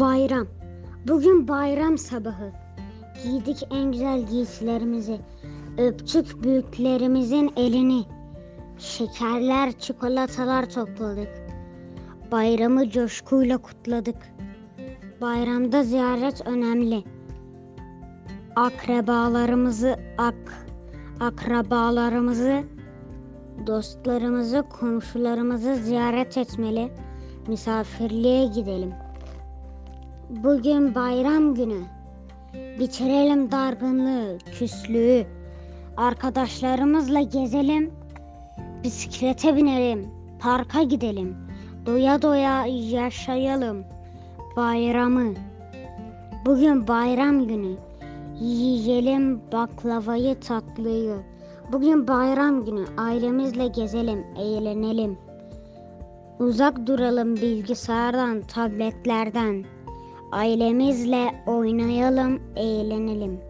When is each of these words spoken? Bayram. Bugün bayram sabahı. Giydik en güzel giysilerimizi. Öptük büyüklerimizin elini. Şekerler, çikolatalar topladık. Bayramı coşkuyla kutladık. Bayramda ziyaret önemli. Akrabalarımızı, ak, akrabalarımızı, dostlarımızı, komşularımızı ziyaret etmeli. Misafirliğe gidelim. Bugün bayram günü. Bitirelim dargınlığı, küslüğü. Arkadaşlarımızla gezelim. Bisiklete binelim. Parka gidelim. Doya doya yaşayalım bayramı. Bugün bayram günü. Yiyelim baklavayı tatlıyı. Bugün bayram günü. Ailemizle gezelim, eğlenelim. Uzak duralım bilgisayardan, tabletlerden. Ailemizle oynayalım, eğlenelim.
Bayram. 0.00 0.46
Bugün 1.08 1.48
bayram 1.48 1.98
sabahı. 1.98 2.52
Giydik 3.22 3.62
en 3.70 3.92
güzel 3.92 4.26
giysilerimizi. 4.26 5.20
Öptük 5.78 6.42
büyüklerimizin 6.42 7.52
elini. 7.56 8.04
Şekerler, 8.78 9.72
çikolatalar 9.72 10.70
topladık. 10.70 11.28
Bayramı 12.32 12.90
coşkuyla 12.90 13.58
kutladık. 13.58 14.16
Bayramda 15.20 15.82
ziyaret 15.82 16.46
önemli. 16.46 17.04
Akrabalarımızı, 18.56 19.96
ak, 20.18 20.66
akrabalarımızı, 21.20 22.62
dostlarımızı, 23.66 24.64
komşularımızı 24.80 25.74
ziyaret 25.74 26.38
etmeli. 26.38 26.92
Misafirliğe 27.48 28.46
gidelim. 28.46 28.92
Bugün 30.30 30.94
bayram 30.94 31.54
günü. 31.54 31.80
Bitirelim 32.78 33.50
dargınlığı, 33.50 34.38
küslüğü. 34.58 35.26
Arkadaşlarımızla 35.96 37.20
gezelim. 37.20 37.90
Bisiklete 38.84 39.56
binelim. 39.56 40.08
Parka 40.40 40.82
gidelim. 40.82 41.36
Doya 41.86 42.22
doya 42.22 42.66
yaşayalım 42.66 43.84
bayramı. 44.56 45.34
Bugün 46.46 46.88
bayram 46.88 47.48
günü. 47.48 47.76
Yiyelim 48.40 49.40
baklavayı 49.52 50.40
tatlıyı. 50.40 51.16
Bugün 51.72 52.08
bayram 52.08 52.64
günü. 52.64 52.84
Ailemizle 52.98 53.68
gezelim, 53.68 54.24
eğlenelim. 54.38 55.18
Uzak 56.38 56.86
duralım 56.86 57.36
bilgisayardan, 57.36 58.40
tabletlerden. 58.40 59.64
Ailemizle 60.32 61.42
oynayalım, 61.46 62.42
eğlenelim. 62.56 63.40